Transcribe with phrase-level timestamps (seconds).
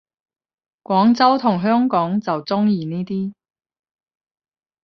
[0.81, 3.33] 廣州同香港就鍾意呢啲